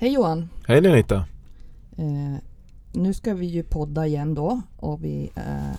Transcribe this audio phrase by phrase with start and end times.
[0.00, 0.48] Hej Johan!
[0.66, 1.16] Hej Lenita!
[1.96, 2.38] Eh,
[2.92, 5.76] nu ska vi ju podda igen då och vi, eh,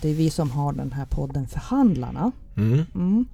[0.00, 2.32] det är vi som har den här podden Förhandlarna.
[2.56, 2.84] Mm.
[2.94, 3.26] Mm.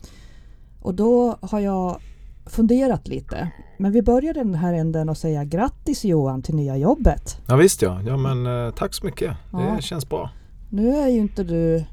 [0.82, 2.01] Och då har jag
[2.46, 3.51] funderat lite.
[3.79, 7.41] Men vi börjar den här änden och säga grattis Johan till nya jobbet.
[7.47, 9.37] Ja visst ja, ja men eh, tack så mycket.
[9.53, 9.59] Ja.
[9.77, 10.31] Det känns bra.
[10.71, 11.85] Nu är ju inte du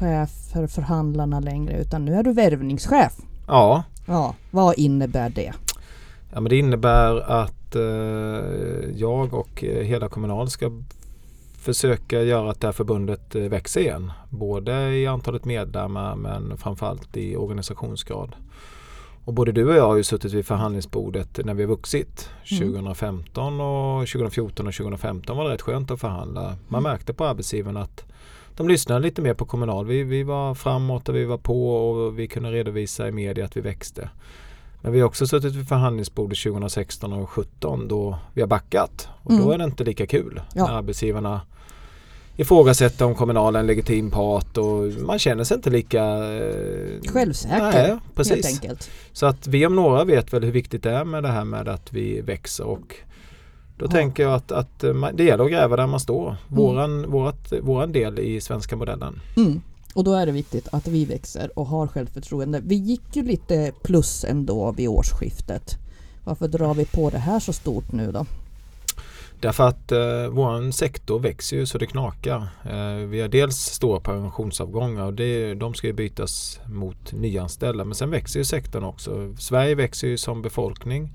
[0.00, 3.12] chef för förhandlarna längre utan nu är du värvningschef.
[3.46, 5.52] Ja, Ja, vad innebär det?
[6.32, 7.82] ja men det innebär att eh,
[8.96, 10.70] jag och eh, hela Kommunal ska
[11.58, 14.12] försöka göra att det här förbundet eh, växer igen.
[14.30, 18.36] Både i antalet medlemmar men framförallt i organisationsgrad.
[19.24, 22.30] Och både du och jag har ju suttit vid förhandlingsbordet när vi har vuxit.
[22.50, 22.72] Mm.
[22.72, 26.56] 2015 och 2014 och 2015 var det rätt skönt att förhandla.
[26.68, 26.92] Man Mm.
[26.92, 28.04] märkte på arbetsgivarna att
[28.56, 29.86] de lyssnade lite mer på Kommunal.
[29.86, 33.56] Vi, vi var framåt och vi var på och vi kunde redovisa i media att
[33.56, 34.10] vi växte.
[34.82, 39.08] Men vi har också suttit vid förhandlingsbordet 2016 och 2017 då vi har backat.
[39.22, 39.44] Och Mm.
[39.44, 40.66] då är det inte lika kul Ja.
[40.66, 41.40] när arbetsgivarna
[42.36, 47.58] ifrågasätter om Kommunal är en legitim part och man känner sig inte lika eh, Självsäker
[47.62, 48.46] Nej, helt precis.
[48.46, 48.90] enkelt.
[49.12, 51.68] Så att vi om några vet väl hur viktigt det är med det här med
[51.68, 52.94] att vi växer och
[53.76, 53.90] då Ja.
[53.90, 56.36] tänker jag att, att eh, det gäller att gräva där man står.
[56.48, 59.20] Våran, vårat, våran del i svenska modellen.
[59.36, 59.62] Mm.
[59.94, 62.60] Och då är det viktigt att vi växer och har självförtroende.
[62.64, 65.78] Vi gick ju lite plus ändå vid årsskiftet.
[66.24, 68.26] Varför drar vi på det här så stort nu då?
[69.40, 72.48] Därför att eh, vår sektor växer ju så det knakar.
[72.64, 77.84] Eh, vi har dels stora pensionsavgångar och det, de ska ju bytas mot nyanställda.
[77.84, 79.34] Men sen växer ju sektorn också.
[79.38, 81.14] Sverige växer ju som befolkning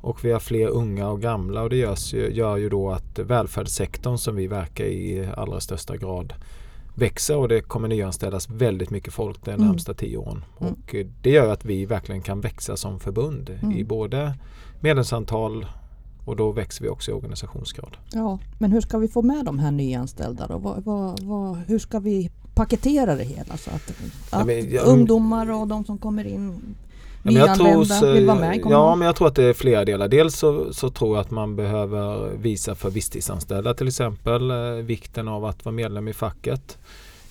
[0.00, 3.18] och vi har fler unga och gamla och det görs ju, gör ju då att
[3.18, 6.34] välfärdssektorn som vi verkar i i allra största grad
[6.98, 9.66] växer och det kommer nyanställas väldigt mycket folk de Mm.
[9.66, 10.44] närmsta tio åren.
[10.60, 10.72] Mm.
[10.72, 13.72] Och eh, det gör att vi verkligen kan växa som förbund Mm.
[13.76, 14.34] i både
[14.80, 15.66] medlemsantal
[16.24, 17.96] och då växer vi också i organisationsgrad.
[18.12, 20.58] Ja, men hur ska vi få med de här nyanställda då?
[20.58, 23.92] Vad, vad, vad, hur ska vi paketera det hela så att,
[24.30, 26.60] att men jag- ungdomar och de som kommer in
[27.26, 28.62] Ja, men jag tror nyanlända så- vill vara med?
[28.62, 30.08] Kommer Ja, men jag tror att det är flera delar.
[30.08, 35.28] Dels så, så tror jag att man behöver visa för visstidsanställda till exempel eh, vikten
[35.28, 36.78] av att vara medlem i facket.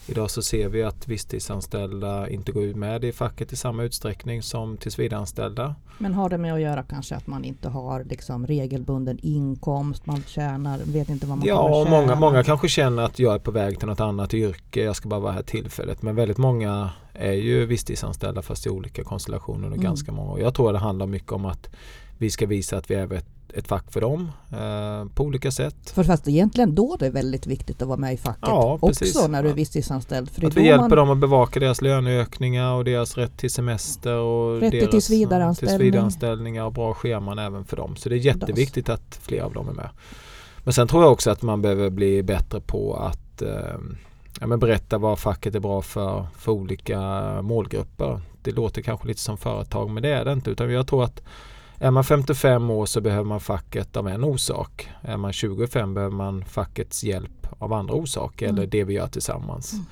[0.08, 4.44] Idag så ser vi att visstidsanställda inte går ut med i facket i samma utsträckning
[4.44, 5.76] som tillsvidareanställda.
[5.98, 10.24] Men har det med att göra kanske att man inte har liksom regelbunden inkomst, man
[10.28, 12.00] tjänar, vet inte vad man Ja, kommer och tjäna.
[12.02, 15.10] många, många kanske känner att jag är på väg till något annat yrke, jag ska
[15.10, 16.02] bara vara här tillfället.
[16.02, 19.84] Men väldigt många är ju visstidsanställda fast i olika konstellationer under Mm.
[19.84, 20.42] ganska många.
[20.42, 21.70] Jag tror det handlar mycket om att
[22.18, 25.90] vi ska visa att vi är ett, ett fack för dem eh, på olika sätt.
[25.90, 29.16] För fast egentligen då det är väldigt viktigt att vara med i facket Ja, precis.
[29.16, 30.30] också när du är visstidsanställd.
[30.30, 34.16] För Att vi hjälper man, dem att bevaka deras löneökningar och deras rätt till semester
[34.16, 35.78] och Rätt deras tillsvidareanställning.
[35.78, 37.96] tillsvidareanställningar och bra scheman även för dem.
[37.96, 39.90] Så det är jätteviktigt att fler av dem är med.
[40.64, 43.50] Men sen tror jag också att man behöver bli bättre på att eh,
[44.40, 47.02] ja, men berätta vad facket är bra för, för olika
[47.42, 48.22] målgrupper.
[48.42, 50.52] Det låter kanske lite som företag men det är det inte.
[50.52, 51.22] Utan jag tror att
[51.80, 54.90] är man 55 år så behöver man facket av en orsak.
[55.02, 58.58] Är man 25 behöver man fackets hjälp av andra orsaker Mm.
[58.58, 59.74] eller det vi gör tillsammans.
[59.74, 59.86] Mm.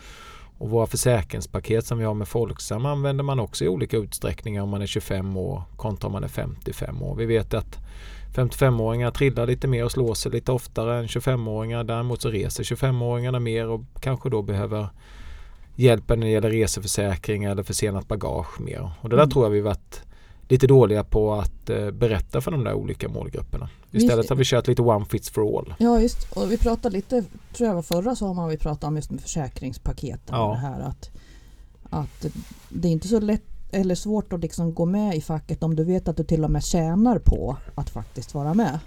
[0.58, 4.70] Och våra försäkringspaket som vi har med Folksam använder man också i olika utsträckningar om
[4.70, 7.16] man är 25 år kontra om man är 55 år.
[7.16, 7.78] Vi vet att
[8.36, 11.84] 55-åringar trillar lite mer och slår sig lite oftare än 25-åringar.
[11.84, 14.88] Däremot så reser 25-åringarna mer och kanske då behöver
[15.76, 18.92] hjälpen när det gäller reseförsäkring eller försenat bagage mer.
[19.02, 19.32] Och det där Mm.
[19.32, 20.02] tror jag vi varit
[20.48, 23.70] lite dåliga på att eh, berätta för de där olika målgrupperna.
[23.92, 25.74] Istället har vi kört lite one fits for all.
[25.78, 27.24] Ja just och vi pratade lite,
[27.54, 30.36] tror jag var förra sommaren vi pratade om just med försäkringspaketen.
[30.36, 30.44] Ja.
[30.46, 31.12] Och det här att,
[31.90, 32.26] att
[32.70, 35.84] det är inte så lätt eller svårt att liksom gå med i facket om du
[35.84, 38.80] vet att du till och med tjänar på att faktiskt vara med.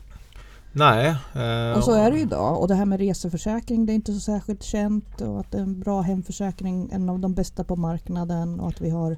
[0.72, 1.06] Nej.
[1.34, 2.60] eh, Och så är det ju idag.
[2.60, 5.62] Och det här med reseförsäkring det är inte så särskilt känt och att det är
[5.62, 9.16] en bra hemförsäkring, en av de bästa på marknaden och att vi har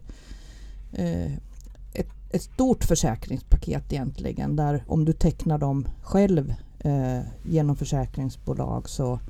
[0.93, 1.33] eh,
[2.31, 9.21] ett, stort försäkringspaket egentligen där om du tecknar dem själv eh, genom försäkringsbolag så,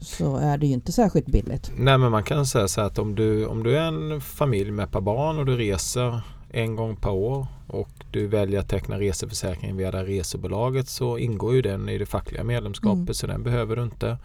[0.00, 1.72] så är det ju inte särskilt billigt.
[1.76, 4.70] Nej men man kan säga så här att om du, om du är en familj
[4.70, 6.20] med ett par barn och du reser
[6.50, 11.54] en gång per år och du väljer att teckna reseförsäkring via det resebolaget så ingår
[11.54, 13.14] ju den i det fackliga medlemskapet Mm.
[13.14, 14.18] så den behöver du inte.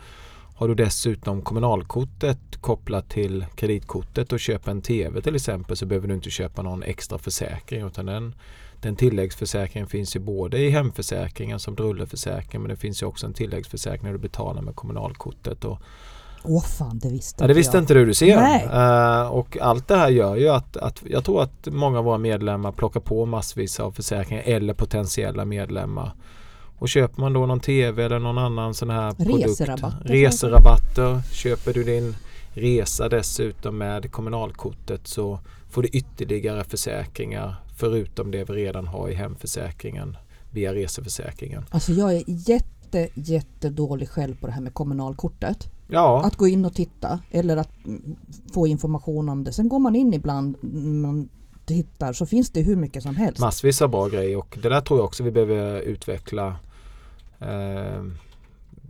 [0.57, 6.07] Har du dessutom kommunalkortet kopplat till kreditkortet och köper en TV till exempel så behöver
[6.07, 8.36] du inte köpa någon extra försäkring utan den,
[8.81, 13.33] den tilläggsförsäkringen finns ju både i hemförsäkringen som drulleförsäkring men det finns ju också en
[13.33, 15.65] tilläggsförsäkring när du betalar med kommunalkortet.
[15.65, 15.80] Och
[16.44, 17.83] Åh fan, det visste Ja, det visste jag.
[17.83, 18.38] inte du, du ser.
[19.21, 22.18] Eh, och allt det här gör ju att, att jag tror att många av våra
[22.18, 26.12] medlemmar plockar på massvis av försäkringar eller potentiella medlemmar.
[26.79, 29.45] Och köper man då någon TV eller någon annan sån här produkt.
[29.45, 30.07] Reserabatter.
[30.07, 31.21] Reserabatter.
[31.33, 32.15] Köper du din
[32.53, 35.39] resa dessutom med kommunalkortet så
[35.69, 40.18] får du ytterligare försäkringar förutom det vi redan har i hemförsäkringen
[40.51, 41.65] via reseförsäkringen.
[41.69, 45.71] Alltså jag är jätte, jättedålig själv på det här med kommunalkortet.
[45.88, 48.15] Ja, Att gå in och titta eller att mm,
[48.53, 49.51] få information om det.
[49.51, 50.63] Sen går man in ibland,
[51.03, 51.29] man
[51.65, 53.39] tittar så finns det hur mycket som helst.
[53.39, 56.56] massvis av bra grejer och det där tror jag också vi behöver utveckla.
[57.39, 58.04] Eh,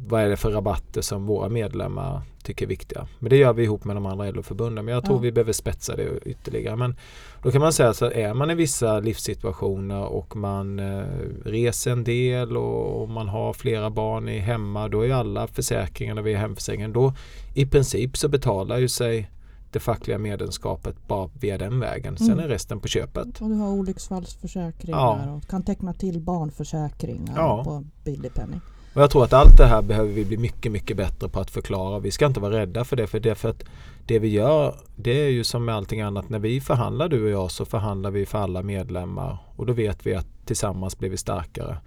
[0.08, 3.08] vad är det för rabatter som våra medlemmar tycker är viktiga?
[3.20, 4.86] Men det gör vi ihop med de andra LO-förbunden.
[4.86, 5.22] Men jag tror Ja.
[5.22, 6.76] vi behöver spetsa det ytterligare.
[6.76, 6.96] Men
[7.44, 11.04] då kan man säga så att är man i vissa livssituationer och man eh,
[11.46, 14.88] reser en del och, och man har flera barn i hemma.
[14.88, 16.94] Då är alla försäkringarna via hemförsäkringen.
[16.94, 17.14] Då
[17.56, 19.30] i princip så betalar ju sig
[19.78, 22.18] det fackliga medlemskapet bara via den vägen.
[22.18, 22.40] Sen Mm.
[22.46, 23.42] är resten på köpet.
[23.42, 25.32] Och du har olycksfallsförsäkringar Ja.
[25.34, 27.64] och kan teckna till barnförsäkringar Ja.
[27.64, 28.62] på billig penning.
[28.96, 31.52] Och jag tror att allt det här behöver vi bli mycket, mycket bättre på att
[31.52, 32.00] förklara.
[32.00, 33.08] Vi ska inte vara rädda för det.
[33.08, 33.64] För det, för att
[34.06, 36.30] det vi gör, det är ju som med allting annat.
[36.30, 39.38] När vi förhandlar du och jag så förhandlar vi för alla medlemmar.
[39.56, 41.78] Och då vet vi att tillsammans blir vi starkare.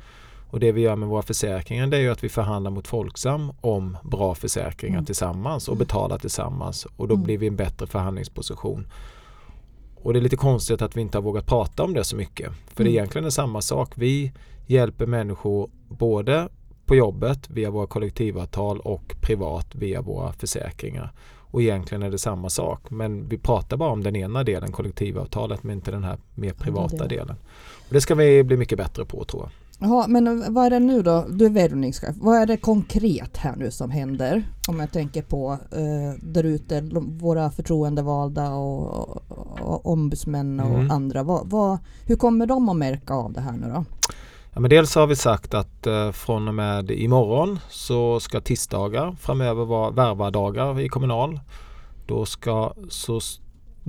[0.50, 3.52] Och det vi gör med våra försäkringar det är ju att vi förhandlar mot Folksam
[3.61, 5.05] om bra försäkringar Mm.
[5.06, 6.87] tillsammans och betalar tillsammans.
[6.97, 7.25] Och då Mm.
[7.25, 8.87] blir vi en bättre förhandlingsposition.
[10.02, 12.52] Och det är lite konstigt att vi inte har vågat prata om det så mycket.
[12.75, 12.97] För det är Mm.
[12.99, 13.93] egentligen är samma sak.
[13.94, 14.32] Vi
[14.67, 16.49] hjälper människor både
[16.87, 21.12] på jobbet via våra kollektivavtal och privat via våra försäkringar.
[21.52, 22.91] Och egentligen är det samma sak.
[22.91, 26.97] Men vi pratar bara om den ena delen, kollektivavtalet, men inte den här mer privata
[26.97, 27.08] delen.
[27.08, 27.37] delen.
[27.88, 29.50] Och det ska vi bli mycket bättre på tror jag.
[29.82, 31.27] Jaha, men vad är det nu då?
[31.31, 32.17] Du är värvningschef.
[32.21, 34.44] Vad är det konkret här nu som händer?
[34.69, 36.81] Om jag tänker på eh, där ute,
[37.21, 40.91] våra förtroendevalda och, och, och ombudsmän och Mm.
[40.91, 41.23] andra.
[41.23, 43.85] Vad, vad, hur kommer de att märka av det här nu då?
[44.53, 49.17] Ja, men dels har vi sagt att eh, från och med imorgon så ska tisdagar
[49.21, 51.41] framöver vara värvardagar i kommunal.
[52.06, 53.21] Då ska så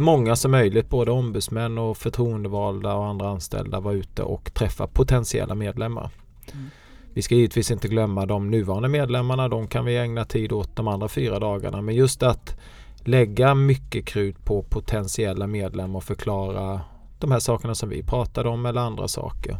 [0.01, 5.56] många som möjligt, både ombudsmän och förtroendevalda och andra anställda vara ute och träffa potentiella
[5.56, 6.09] medlemmar.
[6.53, 6.69] Mm.
[7.13, 9.48] Vi ska givetvis inte glömma de nuvarande medlemmarna.
[9.48, 11.81] De kan vi ägna tid åt de andra fyra dagarna.
[11.81, 12.59] Men just att
[12.98, 16.81] lägga mycket krut på potentiella medlemmar och förklara
[17.19, 19.57] de här sakerna som vi pratade om eller andra saker.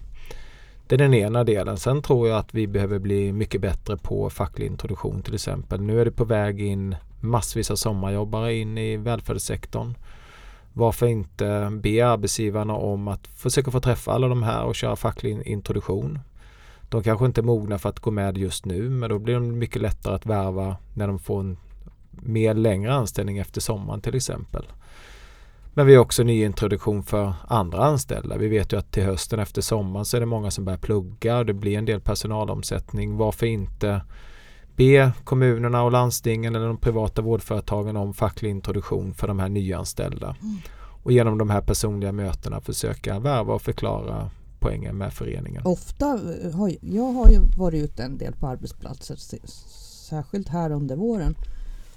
[0.88, 1.77] Det är den ena delen.
[1.77, 5.81] Sen tror jag att vi behöver bli mycket bättre på facklig introduktion till exempel.
[5.81, 9.93] Nu är det på väg in massvis av sommarjobbare in i välfärdssektorn.
[10.73, 15.41] Varför inte be arbetsgivarna om att försöka få träffa alla de här och köra facklig
[15.47, 16.19] introduktion.
[16.89, 19.59] De kanske inte är mogna för att gå med just nu men då blir de
[19.59, 21.57] mycket lättare att värva när de får en
[22.12, 24.65] mer längre anställning efter sommaren till exempel.
[25.73, 28.38] Men vi har också nyintroduktion för andra anställda.
[28.38, 31.38] Vi vet ju att till hösten efter sommaren så är det många som börjar plugga
[31.38, 33.17] och det blir en del personalomsättning.
[33.17, 34.01] Varför inte
[34.81, 40.36] be kommunerna och landstingen eller de privata vårdföretagen om facklig introduktion för de här nyanställda.
[40.42, 40.57] Mm.
[41.04, 44.30] Och genom de här personliga mötena försöka värva och förklara
[44.60, 45.62] poängen med föreningen.
[45.66, 49.16] Ofta eh, har jag har ju varit ute en del på arbetsplatser,
[50.10, 51.36] särskilt här under våren.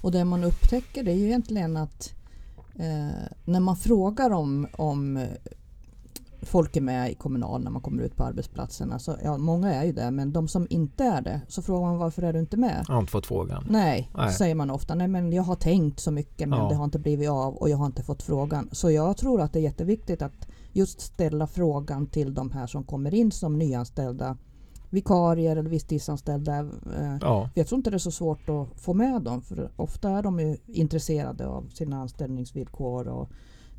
[0.01, 2.13] Och det man upptäcker det är ju egentligen att
[2.75, 5.25] eh, när man frågar om, om
[6.45, 8.99] folk är med i Kommunal när man kommer ut på arbetsplatserna.
[8.99, 11.97] Så, ja, många är ju det, men de som inte är det så frågar man
[11.97, 12.85] varför är du inte med?
[12.87, 13.65] Jag har inte fått frågan.
[13.69, 14.33] Nej, Nej.
[14.33, 14.95] säger man ofta.
[14.95, 16.69] Nej, men jag har tänkt så mycket men Ja.
[16.69, 18.69] det har inte blivit av och jag har inte fått frågan.
[18.71, 22.83] Så jag tror att det är jätteviktigt att just ställa frågan till de här som
[22.83, 24.37] kommer in som nyanställda
[24.89, 26.59] vikarier eller visstidsanställda.
[26.59, 30.09] Eh, Ja, Jag tror inte det är så svårt att få med dem för ofta
[30.09, 33.29] är de ju intresserade av sina anställningsvillkor och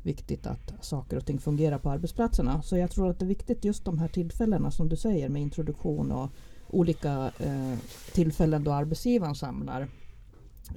[0.07, 2.61] viktigt att saker och ting fungerar på arbetsplatserna.
[2.61, 5.41] Så jag tror att det är viktigt just de här tillfällena som du säger med
[5.41, 6.29] introduktion och
[6.67, 7.77] olika eh,
[8.13, 9.87] tillfällen då arbetsgivaren samlar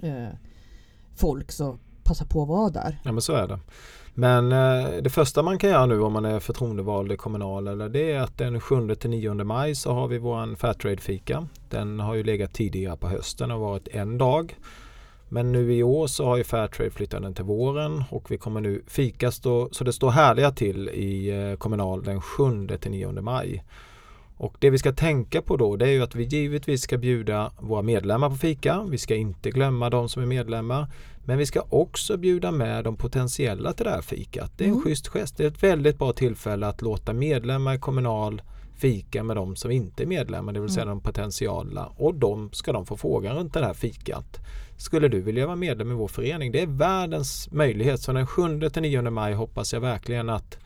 [0.02, 0.28] eh,
[1.16, 3.00] folk så passa på att vara där.
[3.04, 3.60] ja men så är det.
[4.14, 7.88] Men eh, det första man kan göra nu om man är förtroendevald i kommunal eller
[7.88, 11.48] det är att den 7 till 9 maj så har vi våran Fairtrade-fika.
[11.68, 14.56] Den har ju legat tidigare på hösten och varit en dag.
[15.32, 18.60] Men nu i år så har ju Fairtrade flyttat den till våren och vi kommer
[18.60, 23.12] nu fika stå, så det står härliga till i eh, kommunal den 7 till 9
[23.12, 23.64] maj.
[24.36, 27.52] Och det vi ska tänka på då det är ju att vi givetvis ska bjuda
[27.60, 28.86] våra medlemmar på fika.
[28.90, 30.86] Vi ska inte glömma de som är medlemmar.
[31.24, 34.52] Men vi ska också bjuda med de potentiella till det här fikat.
[34.56, 34.84] Det är en Mm.
[34.84, 35.36] schysst gest.
[35.36, 38.42] Det är ett väldigt bra tillfälle att låta medlemmar i kommunal
[38.76, 40.94] fika med de som inte är medlemmar, det vill säga Mm.
[40.98, 41.86] de potentiala.
[41.96, 44.38] Och de ska de få frågan runt det här fikat.
[44.80, 46.52] Skulle du vilja vara medlem i vår förening?
[46.52, 48.00] Det är världens möjlighet.
[48.00, 50.58] Så den 7-9 maj hoppas jag verkligen att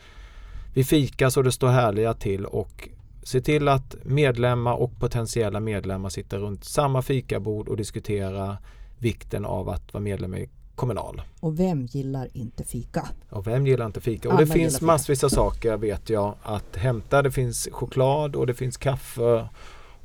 [0.75, 2.89] vi fikar så det står härliga till och
[3.23, 8.57] se till att medlemmar och potentiella medlemmar sitter runt samma fikabord och diskuterar
[8.99, 11.23] vikten av att vara medlem i Kommunal.
[11.41, 13.09] Och vem gillar inte fika?
[13.31, 14.29] Och vem gillar inte fika?
[14.29, 17.23] Och Alla det finns massvis av saker vet jag att hämta.
[17.23, 19.49] Det finns choklad och det finns kaffe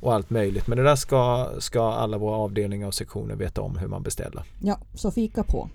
[0.00, 0.66] och allt möjligt.
[0.66, 4.44] Men det där ska, ska alla våra avdelningar och sektioner veta om hur man beställer.
[4.62, 5.68] Ja, så fika på.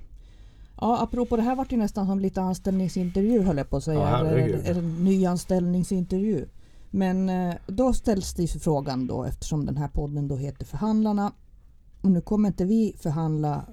[0.82, 4.00] Ja, apropå det här vart ju nästan som lite anställningsintervju höll jag på att säga.
[4.00, 6.48] Ja, eller, eller nyanställningsintervju.
[6.92, 11.32] Men eh, då ställs det ju frågan då eftersom den här podden då heter Förhandlarna.
[12.02, 13.66] Och nu kommer inte vi förhandla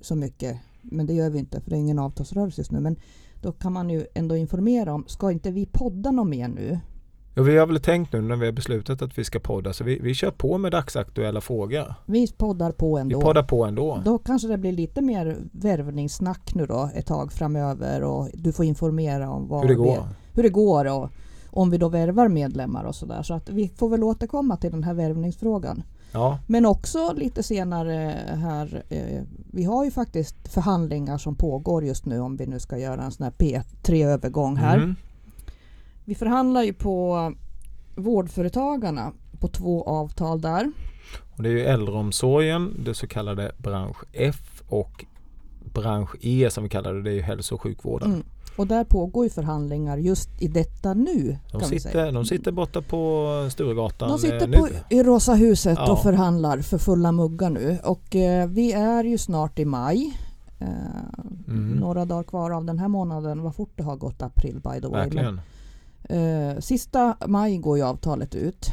[0.00, 2.80] så mycket, men det gör vi inte för det är ingen avtalsrörelse just nu.
[2.80, 2.96] Men
[3.42, 6.80] då kan man ju ändå informera om, ska inte vi podda något mer nu?
[7.36, 9.84] Ja, vi har väl tänkt nu när vi har beslutat att vi ska podda så
[9.84, 11.94] vi, vi kör på med dagsaktuella frågor.
[12.06, 13.20] Vi poddar på Vi ändå.
[13.20, 14.02] poddar på ändå.
[14.04, 18.64] Då kanske det blir lite mer värvningssnack nu då ett tag framöver och du får
[18.64, 20.08] informera om Hur det vi- går.
[20.34, 21.10] hur det går och
[21.50, 23.22] om vi då värvar medlemmar och sådär.
[23.22, 25.82] Så att vi får väl återkomma till den här värvningsfrågan.
[26.12, 28.82] Ja, Men också lite senare här.
[28.88, 29.22] Eh,
[29.52, 33.10] vi har ju faktiskt förhandlingar som pågår just nu om vi nu ska göra en
[33.10, 33.32] sån här
[33.82, 34.76] P3-övergång här.
[34.76, 34.94] Mm.
[36.04, 37.32] Vi förhandlar ju på
[37.94, 40.72] vårdföretagarna på två avtal där.
[41.36, 45.04] Och det är ju äldreomsorgen, det så kallade bransch F och
[45.74, 48.12] bransch E som vi kallar det, det är ju hälso och sjukvården.
[48.12, 48.24] Mm.
[48.56, 51.38] Och där pågår ju förhandlingar just i detta nu.
[51.52, 51.92] De, kan vi säga.
[51.92, 54.56] sitter, de sitter borta på Sturegatan De sitter eh, nu.
[54.56, 55.92] på, i Rosa huset Ja.
[55.92, 57.78] och förhandlar för fulla muggar nu.
[57.84, 60.18] Och eh, vi är ju snart i maj.
[60.58, 60.66] Eh,
[61.48, 61.70] Mm.
[61.70, 63.42] Några dagar kvar av den här månaden.
[63.42, 65.00] Vad fort det har gått april by the way.
[65.02, 65.34] Verkligen.
[65.34, 65.40] Men,
[66.08, 68.66] eh, sista maj går ju avtalet ut.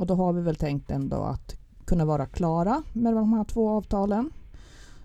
[0.00, 1.54] Och då har vi väl tänkt ändå att
[1.84, 4.30] kunna vara klara med de här två avtalen.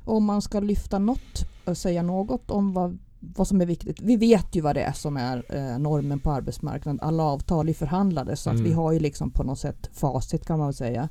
[0.06, 4.02] Om man ska lyfta något och säga något om vad, vad som är viktigt.
[4.02, 7.00] Vi vet ju vad det är som är eh, normen på arbetsmarknaden.
[7.02, 8.66] Alla avtal är förhandlade så att Mm.
[8.66, 11.10] vi har ju liksom på något sätt facit kan man väl säga.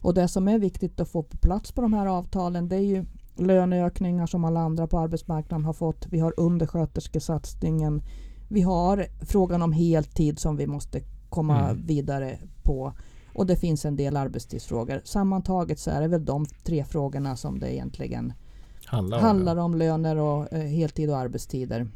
[0.00, 2.80] Och det som är viktigt att få på plats på de här avtalen det är
[2.80, 3.04] ju
[3.36, 6.06] löneökningar som alla andra på arbetsmarknaden har fått.
[6.10, 8.02] Vi har undersköterskesatsningen.
[8.54, 11.86] Vi har frågan om heltid som vi måste komma Mm.
[11.86, 12.92] vidare på.
[13.34, 15.00] Och det finns en del arbetstidsfrågor.
[15.04, 18.32] Sammantaget så är det väl de tre frågorna som det egentligen
[18.84, 19.74] Handlar, om handlar om.
[19.74, 21.88] Löner och eh, heltid och arbetstider.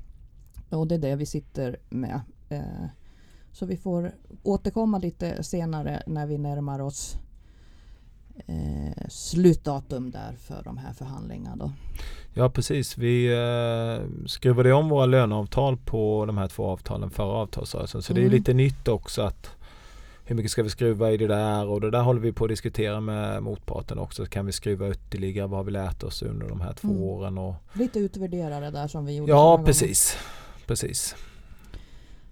[0.70, 2.20] Och det är det vi sitter med.
[2.48, 2.86] Eh,
[3.52, 4.12] så vi får
[4.42, 7.16] återkomma lite senare när vi närmar oss
[8.46, 11.56] eh, slutdatum där för de här förhandlingarna.
[11.56, 11.72] Då.
[12.34, 12.98] Ja precis.
[12.98, 18.02] Vi eh, skruvade om våra löneavtal på de här två avtalen förra avtalsrörelsen.
[18.02, 18.32] Så det är Mm.
[18.34, 19.50] lite nytt också att
[20.24, 22.50] hur mycket ska vi skruva i det där och det där håller vi på att
[22.50, 24.26] diskutera med motparten också.
[24.26, 25.46] Kan vi skruva ytterligare?
[25.46, 27.02] Vad har vi lärt oss under de här två Mm.
[27.02, 27.38] åren?
[27.38, 29.30] Och, Lite utvärdera det där som vi gjorde.
[29.32, 29.64] ja förra gången.
[30.66, 31.16] precis.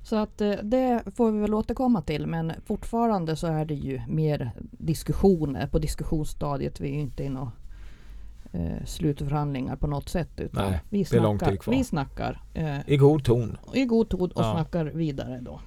[0.06, 4.00] Så att eh, det får vi väl återkomma till men fortfarande så är det ju
[4.08, 6.80] mer diskussioner på diskussionsstadiet.
[6.80, 7.52] Vi är ju inte i några
[8.52, 11.74] eh, slutförhandlingar på något sätt utan Nej, vi det är lång snackar, tid kvar.
[11.74, 13.58] vi snackar eh, I god ton.
[13.74, 14.52] i god ton och Ja.
[14.54, 15.60] snackar vidare då.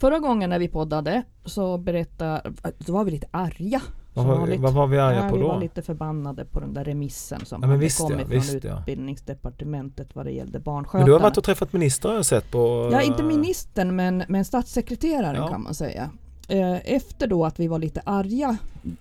[0.00, 3.82] Förra gången när vi poddade så berättade, då var vi lite arga.
[4.14, 4.60] Vad var, vanligt.
[4.60, 5.60] vad var vi arga Ja, på vi var då?
[5.60, 8.60] lite förbannade på den där remissen som Ja, men hade visst ja, kommit visst från
[8.70, 8.78] ja.
[8.78, 11.06] utbildningsdepartementet vad det gällde Men barnskötarna.
[11.06, 12.88] du har varit och träffat ministrar har jag sett på...
[12.92, 15.48] Ja, inte ministern men, men statssekreteraren Ja.
[15.48, 16.10] kan man säga.
[16.48, 18.56] Eh, Efter då att vi var lite arga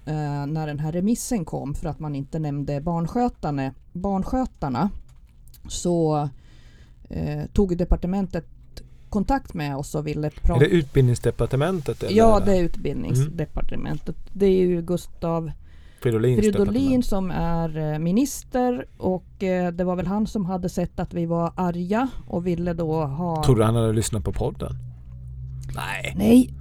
[0.06, 4.90] eh, när den här remissen kom för att man inte nämnde barnskötarna, barnskötarna
[5.70, 6.30] så
[7.10, 8.46] eh, tog departementet
[9.14, 10.60] kontakt med oss och ville Är prata.
[10.60, 12.04] det utbildningsdepartementet?
[12.04, 12.18] Eller?
[12.18, 14.16] Ja, det är utbildningsdepartementet.
[14.34, 15.52] Det är ju Gustav
[16.02, 17.06] Fridolin departement.
[17.06, 21.26] som är eh, minister och eh, det var väl han som hade sett att vi
[21.26, 23.44] var arga och ville då ha...
[23.44, 24.72] Tror du han hade lyssnat på podden?
[25.76, 26.14] Nej.
[26.18, 26.54] Nej,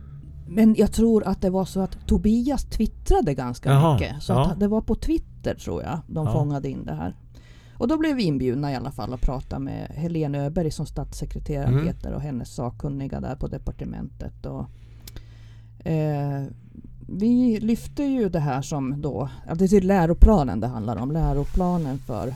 [0.49, 4.23] men jag tror att det var så att Tobias twittrade ganska Jaha, mycket.
[4.23, 4.51] Så ja.
[4.51, 6.33] att det var på Twitter tror jag de Ja.
[6.33, 7.15] fångade in det här.
[7.83, 11.69] Och då blev vi inbjudna i alla fall att prata med Helene Öberg som statssekreterare
[11.69, 11.87] Mm.
[11.87, 14.47] heter och hennes sakkunniga där på departementet.
[14.47, 14.67] Och,
[15.87, 16.45] eh,
[17.09, 21.99] vi lyfte ju det här som då, ja, det är läroplanen det handlar om, läroplanen
[21.99, 22.35] för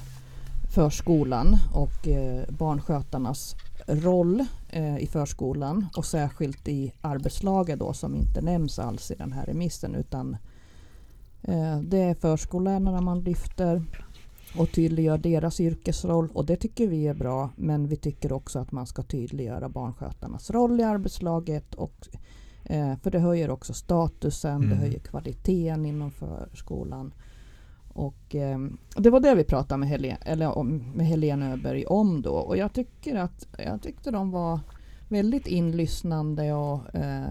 [0.75, 3.55] förskolan och eh, barnskötarnas
[3.87, 9.33] roll eh, i förskolan och särskilt i arbetslaget då som inte nämns alls i den
[9.33, 10.37] här remissen utan
[11.43, 13.83] eh, det är förskollärarna man lyfter
[14.59, 18.73] och tydliggör deras yrkesroll och det tycker vi är bra men vi tycker också att
[18.73, 22.09] man ska tydliggöra barnskötarnas roll i arbetslaget och
[22.69, 24.71] Eh, för det höjer också statusen, Mm.
[24.71, 27.15] det höjer kvaliteten inom förskolan.
[27.89, 28.59] Och eh,
[28.97, 32.33] det var det vi pratade med, Helen, eller om, med Helene Öberg om då.
[32.33, 34.61] Och jag tycker att jag tyckte de var
[35.09, 37.25] väldigt inlyssnande och eh,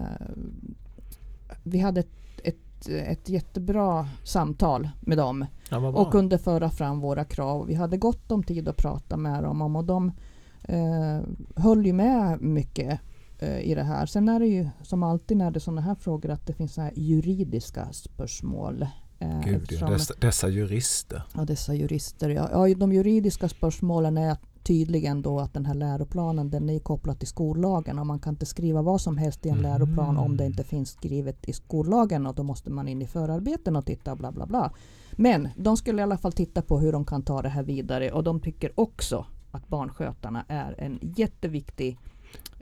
[1.62, 7.24] vi hade ett, ett, ett jättebra samtal med dem Ja, och kunde föra fram våra
[7.24, 7.66] krav.
[7.66, 10.12] Vi hade gott om tid att prata med dem om och de
[10.62, 11.20] eh,
[11.56, 13.00] höll ju med mycket
[13.38, 14.06] eh, i det här.
[14.06, 16.74] Sen är det ju som alltid när det är sådana här frågor att det finns
[16.74, 18.86] så här juridiska spörsmål.
[19.18, 21.22] Eh, Gud, ja, dessa, dessa jurister.
[21.34, 22.30] Ja, dessa jurister.
[22.30, 27.18] Ja, ja, de juridiska spörsmålen är tydligen då att den här läroplanen den är kopplad
[27.18, 29.70] till skollagen och man kan inte skriva vad som helst i en Mm.
[29.70, 33.76] läroplan om det inte finns skrivet i skollagen och då måste man in i förarbeten
[33.76, 34.70] och titta bla bla bla.
[35.12, 38.10] Men de skulle i alla fall titta på hur de kan ta det här vidare
[38.12, 41.98] och de tycker också att barnskötarna är en jätteviktig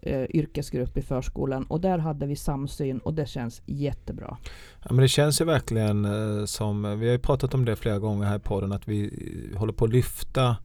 [0.02, 4.36] eh, yrkesgrupp i förskolan och där hade vi samsyn och det känns jättebra.
[4.82, 8.26] Ja, men det känns ju verkligen eh, som, vi har pratat om det flera gånger
[8.26, 9.04] här i podden, att vi
[9.52, 10.56] eh, håller på att lyfta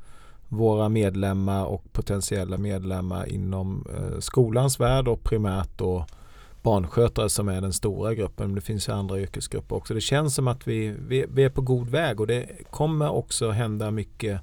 [0.50, 6.06] våra medlemmar och potentiella medlemmar inom eh, skolans värld och primärt då
[6.62, 8.48] barnskötare som är den stora gruppen.
[8.48, 9.94] Men det finns ju andra yrkesgrupper också.
[9.94, 13.50] Det känns som att vi, vi, vi är på god väg och det kommer också
[13.50, 14.42] hända mycket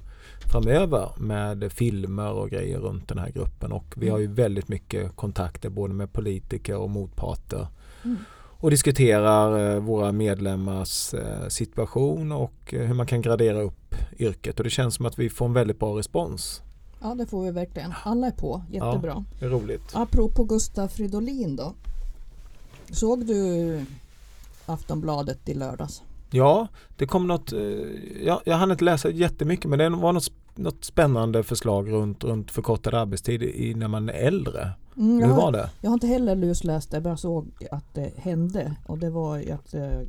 [0.51, 5.15] framöver med filmer och grejer runt den här gruppen och vi har ju väldigt mycket
[5.15, 7.67] kontakter både med politiker och motparter
[8.03, 8.17] Mm.
[8.59, 14.57] Och diskuterar eh, våra medlemmars eh, situation och eh, hur man kan gradera upp yrket
[14.57, 16.61] och det känns som att vi får en väldigt bra respons.
[17.01, 17.93] Ja det får vi verkligen.
[18.03, 19.25] Alla är på, jättebra.
[19.39, 19.91] Det är roligt.
[19.93, 21.73] Apropå Gustaf Fridolin då.
[22.91, 23.85] Såg du
[24.65, 26.01] Aftonbladet i lördags?
[26.31, 27.53] Ja, det kom något,
[28.23, 32.51] jag, jag hann inte läsa jättemycket men det var något, något spännande förslag runt, runt
[32.51, 34.71] förkortad arbetstid i, när man är äldre.
[34.97, 35.69] Mm, jag, Hur var det?
[35.81, 38.75] jag har inte heller lusläst det, bara såg att det hände.
[38.87, 39.99] Och det var ju att eh,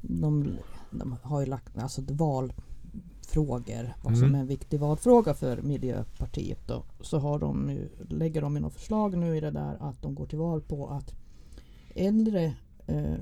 [0.00, 0.56] de,
[0.90, 4.34] de har ju lagt alltså valfrågor, vad som Mm.
[4.34, 6.68] är en viktig valfråga för Miljöpartiet.
[6.68, 10.02] Då, så har de nu, lägger de i något förslag nu i det där att
[10.02, 11.14] de går till val på att
[11.94, 12.44] äldre
[12.86, 13.14] eh,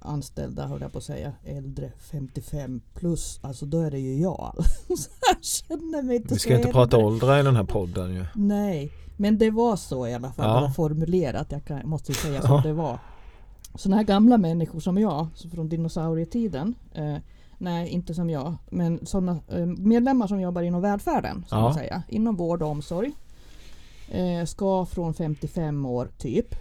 [0.00, 4.54] anställda, höll jag på att säga, äldre 55 plus, alltså då är det ju jag.
[4.98, 7.06] så jag känner mig inte Vi ska inte prata äldre.
[7.06, 8.24] åldrar i den här podden ju.
[8.34, 10.62] Nej, men det var så i alla fall.
[10.62, 10.70] Ja.
[10.76, 11.52] Formulerat.
[11.52, 12.42] Jag kan, måste ju säga Ja.
[12.48, 12.98] som det var.
[13.74, 16.74] Sådana här gamla människor som jag, från dinosaurietiden.
[16.94, 17.16] Eh,
[17.58, 18.54] nej, inte som jag.
[18.70, 21.62] Men sådana eh, medlemmar som jobbar inom välfärden, ska Ja.
[21.62, 22.02] man säga.
[22.08, 23.12] Inom vård och omsorg.
[24.10, 26.54] Eh, ska från 55 år typ,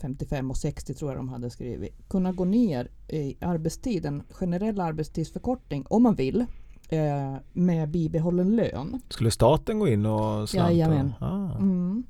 [0.00, 4.80] 55 och 60 tror jag de hade skrivit, kunna gå ner i arbetstid, en generell
[4.80, 6.44] arbetstidsförkortning om man vill.
[6.88, 9.00] Eh, med bibehållen lön.
[9.08, 10.72] Skulle staten gå in och slanta?
[10.72, 11.12] Jajamän.
[11.20, 11.56] Ah.
[11.58, 12.04] Mm.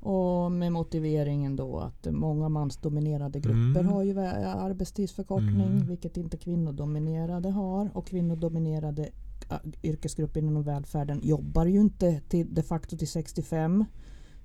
[0.00, 3.86] Och med motiveringen då att många mansdominerade grupper Mm.
[3.88, 5.86] har ju arbetstidsförkortning Mm.
[5.86, 7.90] vilket inte kvinnodominerade har.
[7.94, 9.02] Och kvinnodominerade
[9.50, 13.84] ä, yrkesgrupper inom välfärden jobbar ju inte till, de facto till 65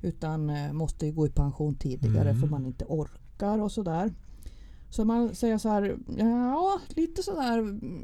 [0.01, 2.41] utan eh, måste ju gå i pension tidigare Mm.
[2.41, 4.13] för man inte orkar och sådär.
[4.89, 8.03] Så man säger så här, ja lite sådär mm,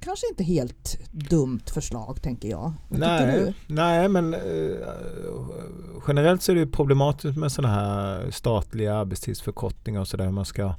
[0.00, 2.72] kanske inte helt dumt förslag tänker jag.
[2.88, 3.00] Vad?
[3.00, 4.40] Nej, nej, men eh,
[6.08, 10.74] generellt så är det problematiskt med sådana här statliga arbetstidsförkortningar och sådär hur man ska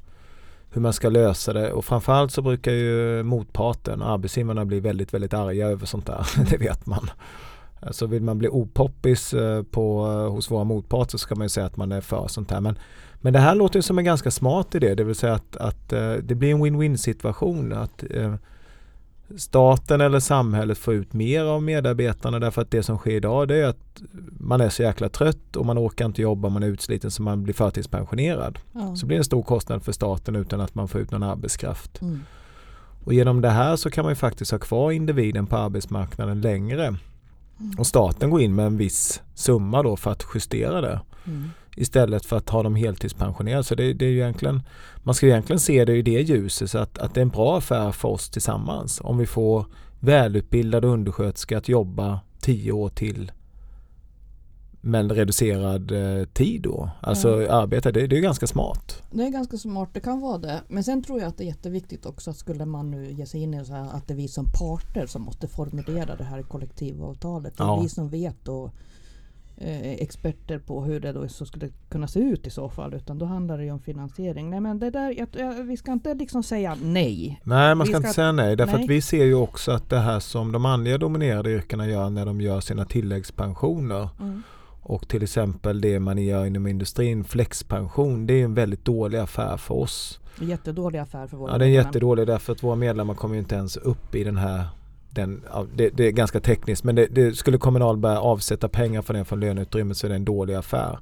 [0.74, 5.34] hur man ska lösa det och framförallt så brukar ju motparten, arbetsgivarna bli väldigt, väldigt
[5.34, 6.26] arga över sånt där.
[6.50, 7.10] det vet man.
[7.92, 11.66] Så vill man bli opoppis eh, på, hos våra motparter så ska man ju säga
[11.66, 12.62] att man är för sånt här.
[12.62, 12.80] Men,
[13.22, 15.94] men det här låter ju som en ganska smart idé, det vill säga att, att
[15.94, 17.74] eh, det blir en win-win situation.
[17.74, 18.36] Att eh,
[19.38, 23.56] staten eller samhället får ut mer av medarbetarna därför att det som sker idag det
[23.56, 24.02] är att
[24.40, 27.44] man är så jäkla trött och man orkar inte jobba, man är utsliten så man
[27.44, 28.60] blir förtidspensionerad.
[28.72, 28.96] Ja.
[28.96, 32.02] Så blir det en stor kostnad för staten utan att man får ut någon arbetskraft.
[32.02, 32.20] Mm.
[33.04, 36.96] Och genom det här så kan man ju faktiskt ha kvar individen på arbetsmarknaden längre.
[37.60, 37.80] Mm.
[37.80, 41.02] Och staten går in med en viss summa då för att justera det.
[41.26, 41.50] Mm.
[41.76, 43.64] Istället för att ha dem heltidspensionerade.
[43.64, 44.64] Så det, det är ju egentligen,
[45.04, 47.58] man ska egentligen se det i det ljuset så att, att det är en bra
[47.58, 49.02] affär för oss tillsammans.
[49.04, 49.66] Om vi får
[50.00, 53.32] välutbildade undersköterskor att jobba tio år till
[54.86, 56.90] med reducerad eh, tid då.
[57.02, 59.02] Alltså arbeta, det, det är ganska smart.
[59.12, 60.62] Det är ganska smart, det kan vara det.
[60.68, 63.42] Men sen tror jag att det är jätteviktigt också att skulle man nu ge sig
[63.42, 66.42] in i så här att det är vi som parter som måste formulera det här
[66.42, 67.58] kollektivavtalet.
[67.58, 67.80] Det är Ja.
[67.82, 68.72] vi som vet och
[69.58, 72.94] eh, experter på hur det då så skulle kunna se ut i så fall.
[72.94, 74.50] Utan då handlar det ju om finansiering.
[74.50, 77.42] Nej men det där, jag, vi ska inte liksom säga nej.
[77.44, 78.56] Nej, man ska, ska- inte säga nej.
[78.56, 78.84] Därför nej.
[78.84, 82.26] att vi ser ju också att det här som de manliga dominerade yrkena gör när
[82.26, 84.42] de gör sina tilläggspensioner Mm.
[84.84, 89.58] Och till exempel det man gör inom industrin, flexpension, det är en väldigt dålig affär
[89.58, 90.20] för oss.
[90.40, 91.86] Jättedålig affär för våra Ja, det är medlemmar.
[91.86, 94.66] jättedålig därför att våra medlemmar kommer ju inte ens upp i den här
[95.10, 95.44] den,
[95.76, 99.26] det, det är ganska tekniskt men det, det skulle Kommunal börja avsätta pengar för den
[99.26, 101.00] från löneutrymmet så är det en dålig affär.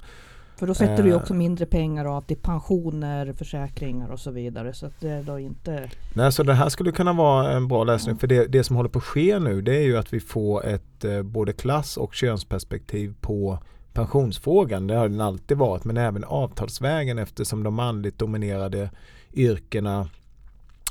[0.56, 1.16] För då sätter du Eh.
[1.16, 4.72] också mindre pengar av till pensioner, försäkringar och så vidare.
[4.72, 5.90] Så det är då inte...
[6.14, 8.88] Nej, så det här skulle kunna vara en bra lösning för det, det som håller
[8.90, 12.14] på att ske nu det är ju att vi får ett eh, både klass och
[12.14, 13.58] könsperspektiv på
[13.92, 14.86] pensionsfrågan.
[14.86, 18.90] Det har den alltid varit men även avtalsvägen eftersom de manligt dominerade
[19.34, 20.08] yrkena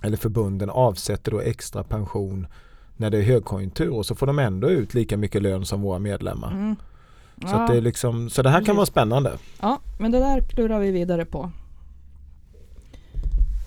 [0.04, 2.47] eller förbunden avsätter då extra pension
[2.97, 6.00] när det är högkonjunktur och så får de ändå ut lika mycket lön som våra
[6.00, 6.52] medlemmar.
[6.52, 6.76] Mm.
[7.41, 9.38] Så, Ja, att det är liksom, så det här kan vara spännande.
[9.62, 11.51] ja, men det där klurar vi vidare på.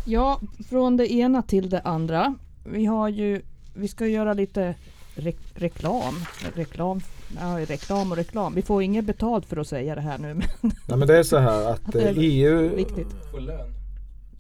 [0.05, 2.35] Ja, från det ena till det andra.
[2.65, 3.43] Vi har ju...
[3.75, 4.75] Vi ska göra lite
[5.15, 6.15] re reklam.
[6.55, 7.01] Reklam,
[7.41, 8.55] ja, reklam och reklam.
[8.55, 10.35] Vi får inget betalt för att säga det här nu.
[10.35, 13.09] Men Nej, men det är så här att det är eh, EU, viktigt.
[13.33, 13.74] Få lön.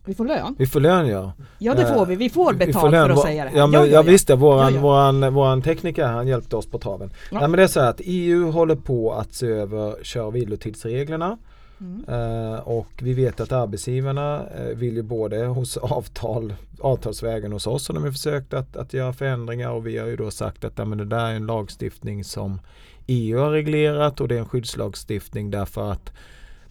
[0.05, 0.55] Vi får lön.
[0.59, 1.33] vi får lön ja.
[1.59, 2.17] Ja, det Eh, får vi.
[2.17, 3.07] Vi får Vi betalt lön.
[3.09, 3.59] för att säga det här.
[3.59, 4.37] Ja, men, ja, visst det.
[4.37, 4.81] Våran, Ja, ja.
[4.81, 7.11] Våran, våran tekniker han hjälpte oss på traven.
[7.31, 7.38] Ja.
[7.40, 10.37] Nej, men det är så här att EU håller på att se över kör och
[10.37, 11.38] vilotidsreglerna.
[11.81, 12.05] Mm.
[12.09, 17.88] Eh, och vi vet att arbetsgivarna eh, vill ju både hos avtal, avtalsvägen hos oss
[17.88, 20.73] har de ju försökt att, att göra förändringar och vi har ju då sagt att
[20.77, 22.61] ja, men det där är en lagstiftning som
[23.07, 26.12] EU har reglerat och det är en skyddslagstiftning därför att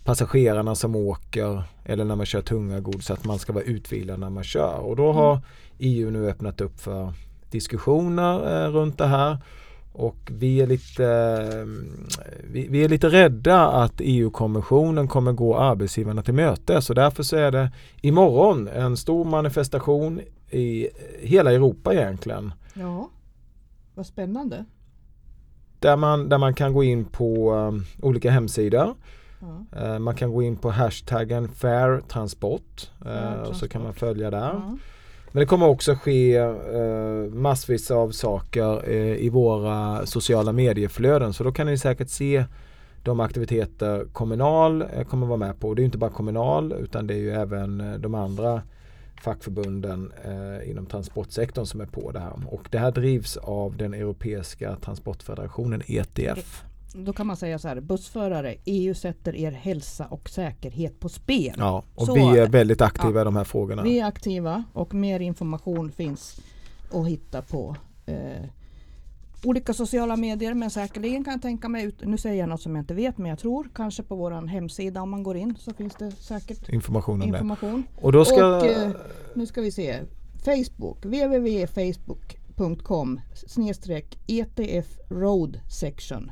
[0.04, 4.30] passagerarna som åker eller när man kör tunga gods att man ska vara utvilad när
[4.30, 4.80] man kör.
[4.80, 5.40] Och då har
[5.78, 7.14] EU nu öppnat upp för
[7.50, 9.38] diskussioner eh, runt det här.
[9.94, 11.66] Och vi är lite, eh,
[12.52, 16.82] vi, vi är lite rädda att EU-kommissionen kommer gå arbetsgivarna till möte.
[16.82, 20.88] Så därför så är det imorgon en stor manifestation i
[21.22, 22.54] hela Europa egentligen.
[22.74, 23.10] Ja,
[23.96, 24.66] vad spännande.
[25.80, 28.96] där man, där man kan gå in på eh, olika hemsidor
[29.44, 29.80] Ja.
[29.82, 33.94] Eh, Man kan gå in på hashtaggen fair transport Fair eh, och så kan man
[33.94, 34.40] följa där.
[34.40, 34.78] Ja.
[35.32, 41.44] Men det kommer också ske eh, massvis av saker eh, i våra sociala medieflöden så
[41.44, 42.46] då kan ni säkert se
[43.04, 45.74] de aktiviteter Kommunal eh, kommer vara med på.
[45.74, 48.62] Det är inte bara Kommunal utan det är ju även de andra
[49.24, 50.12] fackförbunden
[50.66, 52.34] inom transportsektorn som är på det här.
[52.48, 56.64] Och det här drivs av den Europeiska transportfederationen ETF.
[56.94, 61.56] Då kan man säga så här, bussförare, EU sätter er hälsa och säkerhet på spel.
[61.58, 62.46] Ja, och Så vi är det.
[62.46, 63.84] väldigt aktiva i de här frågorna.
[63.84, 66.40] Vi är aktiva och mer information finns
[66.94, 67.76] att hitta på
[68.06, 68.16] eh,
[69.44, 72.76] olika sociala medier men säkerligen kan jag tänka mig, ut, nu säger jag något som
[72.76, 75.74] jag inte vet men jag tror kanske på vår hemsida om man går in så
[75.74, 77.38] finns det säkert Information om det.
[77.38, 77.84] information.
[78.02, 78.58] Och då ska...
[78.58, 78.90] Och, eh,
[79.34, 80.00] Nu ska vi se.
[80.46, 82.43] Facebook, www.facebook.com
[83.48, 86.32] snedstreck ETF Road Section.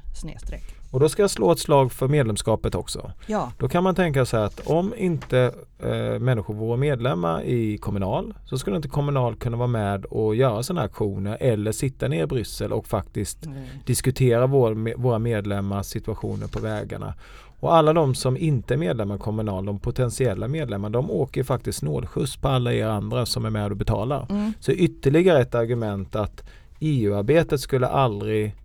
[0.92, 3.12] Och då ska jag slå ett slag för medlemskapet också.
[3.28, 8.34] Ja, Då kan man tänka sig att om inte eh, människor vore medlemmar i Kommunal
[8.46, 12.28] så skulle inte Kommunal kunna vara med och göra sådana aktioner eller sitta ner i
[12.28, 13.52] Bryssel och faktiskt eh,
[13.86, 17.14] diskutera vår, våra medlemmars situationer på vägarna.
[17.62, 21.80] Och alla de som inte är medlemmar i Kommunal, de potentiella medlemmar, de åker faktiskt
[21.80, 24.28] snålskjuts på alla er andra som är med och betalar.
[24.30, 26.43] mm, Så ytterligare ett argument att
[26.80, 28.56] EU-arbetet skulle aldrig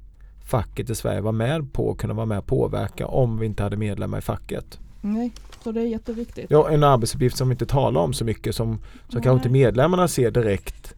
[0.46, 3.62] facket i Sverige vara med på och kunna vara med och påverka om vi inte
[3.62, 4.78] hade medlemmar i facket.
[5.00, 5.32] nej,
[5.64, 6.46] så det är jätteviktigt.
[6.50, 8.78] Ja, en arbetsuppgift som vi inte talar om så mycket som,
[9.08, 10.94] som kanske inte medlemmarna ser direkt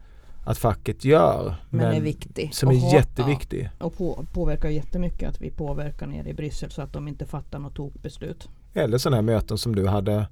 [0.48, 1.54] att facket gör.
[1.70, 2.54] men, är viktig.
[2.54, 3.70] som Och är jätteviktig.
[3.78, 7.26] Ja, och på, påverkar jättemycket att vi påverkar nere i Bryssel så att de inte
[7.26, 8.48] fattar något tokbeslut.
[8.74, 10.26] Eller sådana här möten som du hade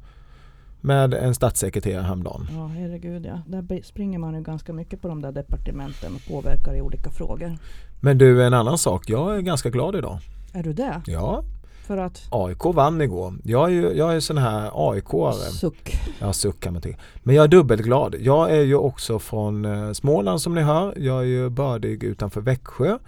[0.81, 2.49] med en statssekreterare häromdagen.
[2.53, 3.41] Ja, herregud ja.
[3.47, 7.59] Där springer man ju ganska mycket på de där departementen och påverkar i olika frågor.
[8.01, 9.09] Men du, en annan sak.
[9.09, 10.19] Jag är ganska glad idag.
[10.53, 11.03] Är du det?
[11.07, 11.45] Ja,
[11.87, 13.35] För att AIK vann igår.
[13.45, 15.33] Jag är ju jag är sån här AIK-are.
[15.33, 15.97] suck.
[16.19, 16.99] Ja, suck kan man tycka.
[17.23, 18.15] Men jag är dubbelglad.
[18.21, 20.95] Jag är ju också från eh, Småland som ni hör.
[20.97, 22.99] Jag är ju bördig utanför Växjö.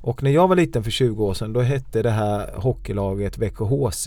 [0.00, 3.64] Och när jag var liten för 20 år sedan då hette det här hockeylaget Växjö
[3.64, 4.06] HC.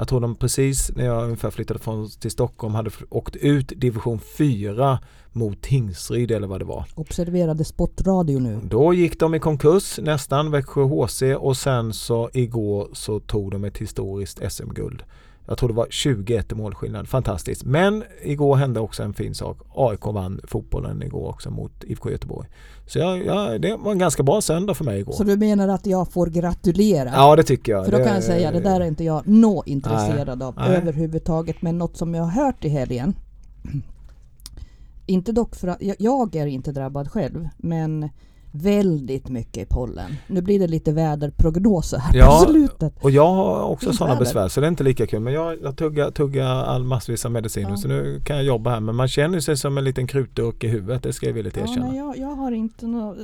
[0.00, 4.18] Jag tror de precis när jag ungefär flyttade från, till Stockholm hade åkt ut division
[4.18, 4.98] 4
[5.32, 6.84] mot Tingsryd eller vad det var.
[6.94, 8.60] Observerade sportradio nu.
[8.64, 13.64] Då gick de i konkurs nästan, Växjö HC och sen så igår så tog de
[13.64, 15.02] ett historiskt SM-guld.
[15.46, 17.64] Jag tror det var 21 i målskillnad, fantastiskt.
[17.64, 19.58] Men igår hände också en fin sak.
[19.74, 22.48] AIK vann fotbollen igår också mot IFK Göteborg.
[22.86, 25.12] Så jag, jag, det var en ganska bra söndag för mig igår.
[25.12, 27.10] Så du menar att jag får gratulera?
[27.14, 27.84] Ja det tycker jag.
[27.84, 30.54] För då Det- kan jag säga, det där är inte jag nå intresserad Nej, av
[30.56, 30.76] nej.
[30.76, 31.62] överhuvudtaget.
[31.62, 33.14] Men något som jag har hört i helgen.
[35.06, 37.48] Inte dock för att, jag- jag är inte drabbad själv.
[37.56, 38.08] Men
[38.52, 40.10] väldigt mycket pollen.
[40.26, 42.94] Nu blir det lite väderprognoser här Ja, på slutet.
[43.00, 45.20] Och jag har också sådana besvär så det är inte lika kul.
[45.20, 47.76] Men jag, jag tuggar, tuggar all massvis av mediciner Ja.
[47.76, 48.80] så nu kan jag jobba här.
[48.80, 51.62] Men man känner sig som en liten krutdurk i huvudet, det ska jag villigt Ja,
[51.62, 51.86] erkänna.
[51.86, 53.16] nej, jag, jag har inte något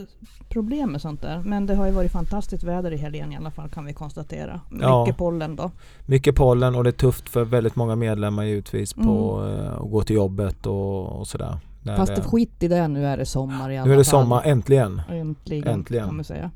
[0.49, 1.43] problem med sånt där.
[1.45, 4.61] Men det har ju varit fantastiskt väder i helgen i alla fall kan vi konstatera.
[4.71, 5.09] Mycket Ja.
[5.19, 5.71] pollen då.
[6.07, 9.57] Mycket pollen och det är tufft för väldigt många medlemmar givetvis på Mm.
[9.67, 11.59] eh, att gå till jobbet och, och sådär.
[11.87, 14.05] När Fast det skit i det, nu är det sommar i alla nu är det
[14.05, 14.23] fall.
[14.23, 15.03] sommar, äntligen.
[15.11, 16.07] Äntligen, Äntligen.
[16.07, 16.51] kan man säga.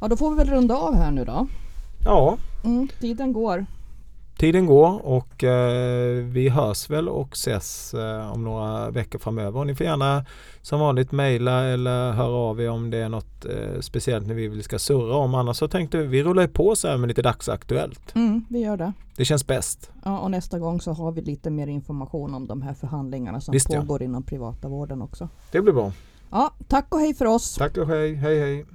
[0.00, 1.46] Ja, då får vi väl runda av här nu då.
[2.04, 3.66] Ja, Mm, tiden går.
[4.36, 9.60] Tiden går och eh, vi hörs väl och ses eh, om några veckor framöver.
[9.60, 10.24] Och ni får gärna
[10.62, 14.50] som vanligt mejla eller höra av er om det är något eh, speciellt ni vill
[14.50, 15.34] vi ska surra om.
[15.34, 18.14] Annars så tänkte vi, vi rullar ju på så här med lite dagsaktuellt.
[18.14, 18.92] Mm, vi gör det.
[19.16, 19.90] Det känns bäst.
[20.04, 23.52] Ja, och nästa gång så har vi lite mer information om de här förhandlingarna som
[23.52, 23.80] Visst, ja.
[23.80, 25.28] pågår inom privata vården också.
[25.52, 25.92] Det blir bra.
[26.30, 27.54] Ja, tack och hej för oss.
[27.54, 28.66] Tack och hej, hej hej.